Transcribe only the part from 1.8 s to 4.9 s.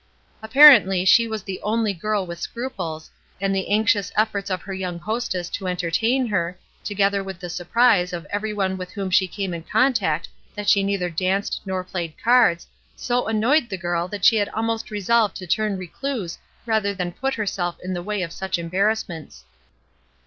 girl with scruples, and the anxious efforts of her